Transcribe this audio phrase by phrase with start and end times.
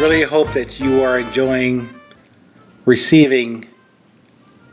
[0.00, 1.88] really hope that you are enjoying
[2.84, 3.66] receiving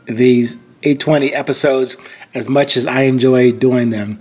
[0.04, 1.96] these 820 episodes
[2.34, 4.20] as much as I enjoy doing them.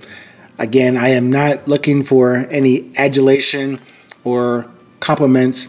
[0.59, 3.81] Again, I am not looking for any adulation
[4.23, 4.70] or
[5.02, 5.67] compliments.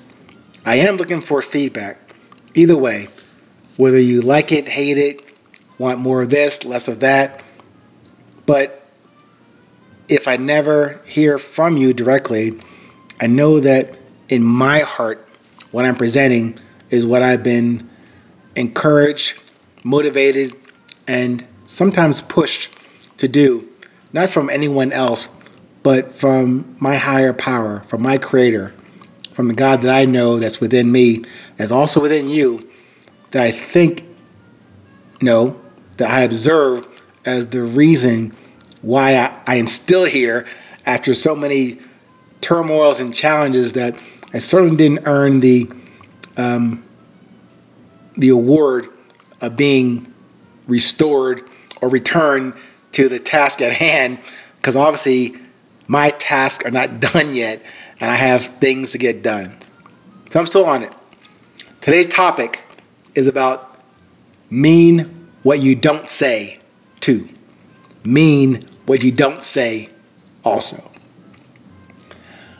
[0.64, 1.98] I am looking for feedback.
[2.54, 3.08] Either way,
[3.76, 5.32] whether you like it, hate it,
[5.78, 7.42] want more of this, less of that.
[8.46, 8.88] But
[10.08, 12.60] if I never hear from you directly,
[13.20, 13.96] I know that
[14.28, 15.23] in my heart,
[15.74, 16.56] what I'm presenting
[16.88, 17.90] is what I've been
[18.54, 19.42] encouraged,
[19.82, 20.54] motivated,
[21.08, 22.70] and sometimes pushed
[23.16, 23.68] to do,
[24.12, 25.28] not from anyone else,
[25.82, 28.72] but from my higher power, from my creator,
[29.32, 31.24] from the God that I know that's within me,
[31.56, 32.70] that's also within you,
[33.32, 34.04] that I think,
[35.20, 35.60] no,
[35.96, 36.86] that I observe
[37.24, 38.32] as the reason
[38.80, 40.46] why I, I am still here
[40.86, 41.80] after so many
[42.40, 44.00] turmoils and challenges that
[44.34, 45.70] I certainly didn't earn the
[46.36, 46.84] um,
[48.16, 48.88] the award
[49.40, 50.12] of being
[50.66, 51.48] restored
[51.80, 52.54] or returned
[52.92, 54.20] to the task at hand
[54.56, 55.36] because obviously
[55.86, 57.62] my tasks are not done yet
[58.00, 59.56] and I have things to get done.
[60.30, 60.92] So I'm still on it.
[61.80, 62.62] Today's topic
[63.14, 63.80] is about
[64.50, 66.58] mean what you don't say
[66.98, 67.28] too.
[68.04, 69.90] Mean what you don't say
[70.44, 70.90] also.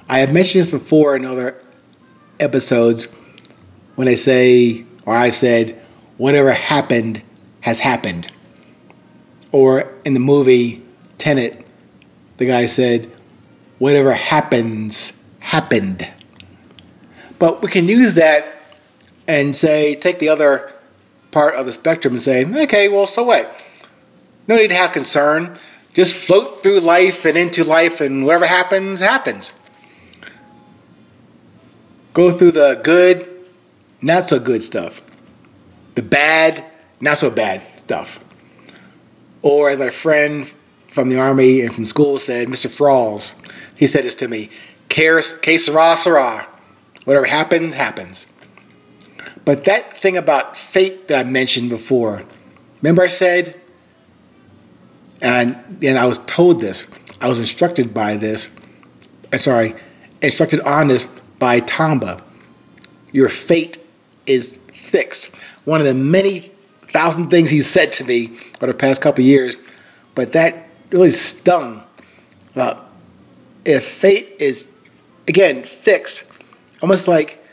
[0.09, 1.64] I have mentioned this before in other
[2.45, 3.09] episodes
[3.97, 5.81] when I say, or I've said,
[6.19, 7.23] whatever happened
[7.61, 8.31] has happened.
[9.51, 10.83] Or in the movie
[11.19, 11.67] Tenet,
[12.37, 13.11] the guy said,
[13.79, 16.09] whatever happens, happened.
[17.39, 18.47] But we can use that
[19.27, 20.73] and say, take the other
[21.31, 23.65] part of the spectrum and say, okay, well, so what?
[24.47, 25.57] No need to have concern.
[25.95, 29.55] Just float through life and into life, and whatever happens, happens.
[32.15, 33.29] Go through the good,
[34.01, 35.03] not so good stuff,
[35.97, 36.65] the bad,
[37.01, 38.21] not so bad stuff.
[39.43, 40.53] Or as my friend
[40.87, 42.71] from the army and from school said, Mr.
[42.71, 43.33] Frawls,
[43.75, 44.49] he said this to me,
[44.89, 46.47] que sera, sera.
[47.05, 48.29] Whatever happens, happens.
[49.45, 52.23] But that thing about fate that I mentioned before,
[52.81, 53.61] remember I said,
[55.21, 56.87] and, and I was told this,
[57.21, 58.51] I was instructed by this,
[59.33, 59.75] I'm sorry,
[60.23, 61.09] instructed on this
[61.45, 62.23] by Tamba.
[63.13, 63.77] Your fate
[64.25, 65.37] is fixed.
[65.67, 66.51] One of the many
[66.89, 69.59] thousand things he said to me over the past couple years,
[70.15, 71.85] but that really stung.
[72.57, 72.81] Uh,
[73.67, 74.73] if fate is,
[75.29, 76.33] again, fixed,
[76.81, 77.45] almost like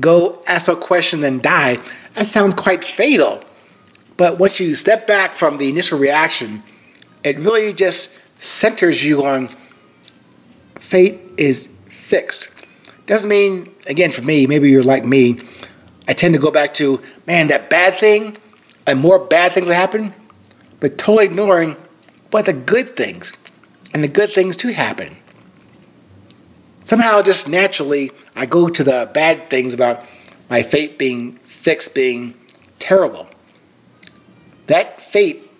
[0.00, 1.78] go ask a question then die,
[2.14, 3.42] that sounds quite fatal.
[4.16, 6.62] But once you step back from the initial reaction,
[7.22, 9.50] it really just centers you on
[10.76, 12.53] fate is fixed.
[13.06, 15.38] Doesn't mean, again, for me, maybe you're like me,
[16.08, 18.36] I tend to go back to, man, that bad thing
[18.86, 20.14] and more bad things that happen,
[20.80, 21.76] but totally ignoring
[22.30, 23.32] what the good things
[23.92, 25.16] and the good things to happen.
[26.84, 30.04] Somehow, just naturally, I go to the bad things about
[30.50, 32.34] my fate being fixed, being
[32.78, 33.28] terrible.
[34.66, 35.50] That fate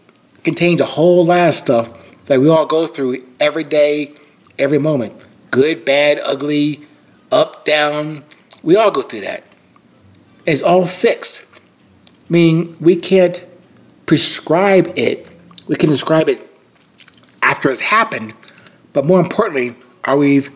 [0.42, 1.90] contains a whole lot of stuff
[2.26, 4.14] that we all go through every day,
[4.58, 5.14] every moment.
[5.50, 6.86] Good, bad, ugly,
[7.34, 8.24] up, down.
[8.62, 9.42] We all go through that.
[10.46, 11.44] It's all fixed,
[12.28, 13.44] meaning we can't
[14.06, 15.28] prescribe it.
[15.66, 16.48] We can describe it
[17.42, 18.34] after it's happened,
[18.92, 20.46] but more importantly, are we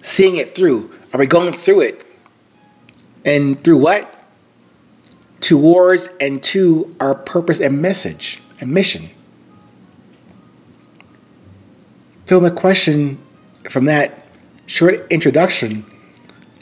[0.00, 0.90] seeing it through?
[1.12, 2.06] Are we going through it?
[3.24, 4.14] And through what?
[5.40, 9.08] Towards and to our purpose and message and mission.
[12.26, 13.18] So, my question
[13.70, 14.26] from that
[14.66, 15.84] short introduction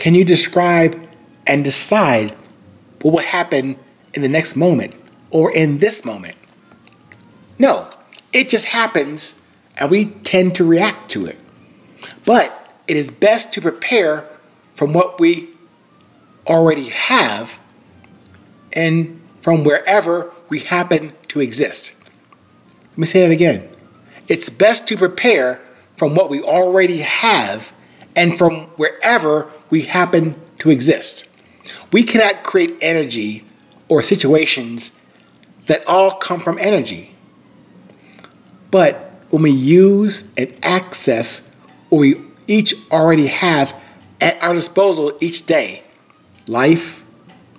[0.07, 1.05] can you describe
[1.49, 2.31] and decide
[3.03, 3.77] what will happen
[4.15, 4.95] in the next moment
[5.33, 6.37] or in this moment?
[7.59, 7.91] No,
[8.33, 9.35] it just happens
[9.77, 11.37] and we tend to react to it.
[12.25, 14.29] But it is best to prepare
[14.77, 15.49] from what we
[16.47, 17.59] already have
[18.75, 21.97] and from wherever we happen to exist.
[22.91, 23.69] Let me say that again.
[24.29, 25.61] It's best to prepare
[25.97, 27.73] from what we already have
[28.15, 31.29] and from wherever we happen to exist.
[31.93, 33.45] We cannot create energy
[33.89, 34.93] or situations
[35.67, 37.15] that all come from energy.
[38.71, 41.49] But when we use and access
[41.89, 43.75] what we each already have
[44.21, 45.83] at our disposal each day
[46.47, 47.05] life,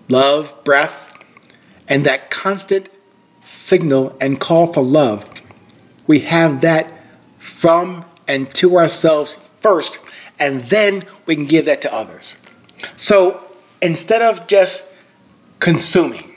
[0.08, 1.14] love, breath,
[1.90, 2.90] and that constant
[3.42, 5.26] signal and call for love
[6.08, 6.92] we have that
[7.38, 10.00] from and to ourselves first
[10.40, 12.38] and then we can give that to others.
[12.96, 13.44] So
[13.82, 14.92] instead of just
[15.60, 16.36] consuming,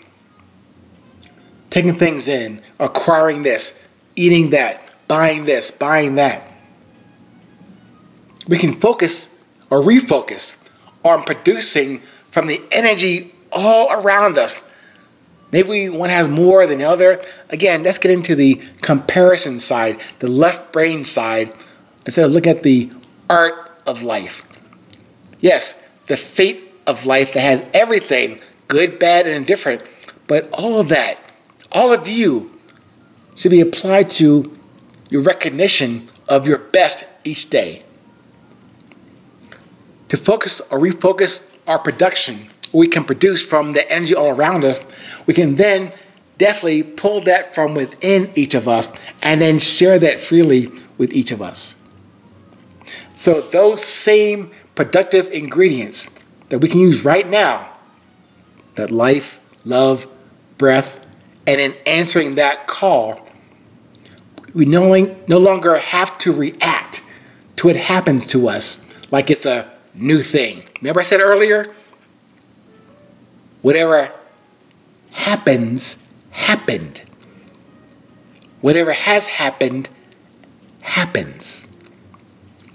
[1.70, 3.85] taking things in, acquiring this,
[4.17, 6.50] eating that, buying this, buying that,
[8.49, 9.31] we can focus
[9.70, 10.56] or refocus
[11.05, 12.00] on producing
[12.31, 14.61] from the energy all around us.
[15.53, 17.23] Maybe one has more than the other.
[17.49, 21.53] Again, let's get into the comparison side, the left brain side,
[22.06, 22.91] instead of looking at the
[23.29, 24.43] art of life.
[25.41, 29.82] Yes, the fate of life that has everything good, bad, and indifferent,
[30.27, 31.32] but all that,
[31.73, 32.59] all of you,
[33.35, 34.56] should be applied to
[35.09, 37.82] your recognition of your best each day.
[40.09, 44.85] To focus or refocus our production, we can produce from the energy all around us,
[45.27, 45.93] we can then
[46.38, 48.88] definitely pull that from within each of us
[49.23, 51.75] and then share that freely with each of us.
[53.20, 56.08] So, those same productive ingredients
[56.49, 57.70] that we can use right now
[58.76, 60.06] that life, love,
[60.56, 61.06] breath,
[61.46, 63.28] and in answering that call,
[64.55, 64.94] we no,
[65.28, 67.02] no longer have to react
[67.56, 70.62] to what happens to us like it's a new thing.
[70.81, 71.75] Remember, I said earlier?
[73.61, 74.12] Whatever
[75.11, 75.99] happens,
[76.31, 77.02] happened.
[78.62, 79.90] Whatever has happened,
[80.81, 81.67] happens.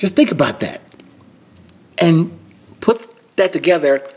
[0.06, 0.82] Just think about that.
[1.98, 2.38] And
[2.80, 4.08] put that together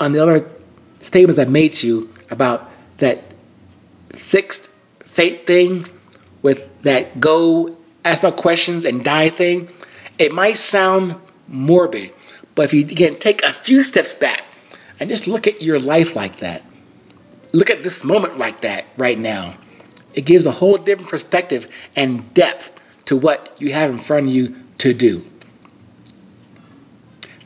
[0.00, 0.50] on the other
[0.98, 2.68] statements I made to you about
[2.98, 3.22] that
[4.08, 4.70] fixed
[5.04, 5.84] fate thing
[6.42, 9.68] with that go ask no questions and die thing.
[10.18, 11.14] It might sound
[11.46, 12.12] morbid,
[12.56, 14.42] but if you again take a few steps back
[14.98, 16.64] and just look at your life like that,
[17.52, 19.54] look at this moment like that right now,
[20.12, 22.72] it gives a whole different perspective and depth
[23.04, 25.24] to what you have in front of you to do.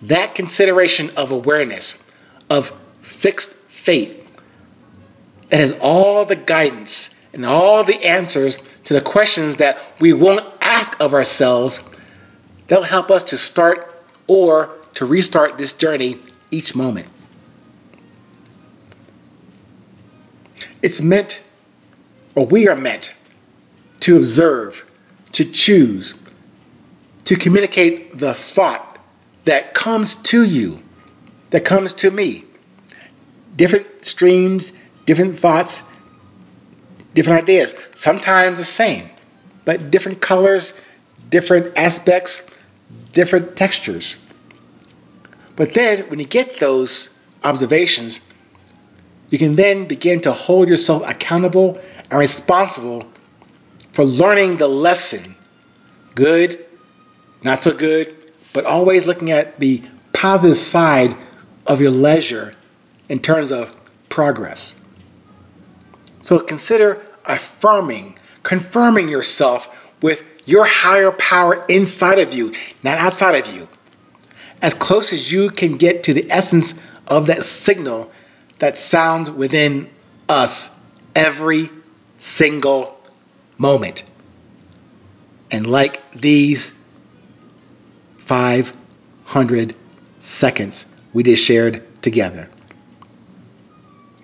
[0.03, 2.03] That consideration of awareness,
[2.51, 4.27] of fixed fate,
[5.49, 10.45] that has all the guidance and all the answers to the questions that we won't
[10.61, 11.83] ask of ourselves,
[12.69, 16.19] that'll help us to start or to restart this journey
[16.51, 17.09] each moment.
[20.83, 21.43] It's meant,
[22.35, 23.13] or we are meant,
[24.01, 24.85] to observe,
[25.33, 26.15] to choose,
[27.25, 28.99] to communicate the thought
[29.44, 30.82] that comes to you,
[31.50, 32.44] that comes to me.
[33.56, 34.73] Different streams,
[35.06, 35.82] different thoughts,
[37.15, 39.09] different ideas, sometimes the same,
[39.65, 40.75] but different colors,
[41.31, 42.47] different aspects,
[43.12, 44.17] different textures.
[45.56, 47.11] But then when you get those
[47.44, 48.21] observations,
[49.31, 51.81] you can then begin to hold yourself accountable
[52.11, 53.05] and responsible
[53.93, 55.37] for learning the lesson
[56.15, 56.63] good,
[57.44, 59.82] not so good, but always looking at the
[60.12, 61.17] positive side
[61.67, 62.55] of your leisure
[63.08, 63.76] in terms of
[64.08, 64.75] progress.
[66.20, 69.69] So consider affirming, confirming yourself
[70.02, 73.69] with your higher power inside of you, not outside of you.
[74.62, 76.75] As close as you can get to the essence
[77.07, 78.11] of that signal
[78.59, 79.90] that sounds within
[80.28, 80.71] us
[81.14, 81.71] every
[82.16, 82.99] single
[83.59, 84.04] moment.
[85.50, 86.75] And like these
[88.25, 89.75] 500
[90.19, 92.49] seconds we just shared together.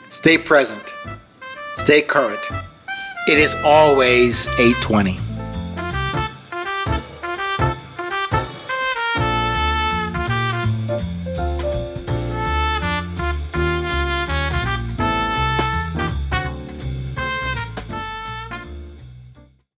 [0.09, 0.97] Stay present,
[1.77, 2.41] stay current.
[3.29, 5.30] It is always 820.